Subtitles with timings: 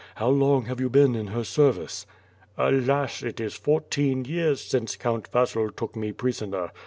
[0.15, 2.07] How long have you been in her service?"
[2.57, 6.71] "Alas, it is fourteen years since Count Vasil took me prisoner.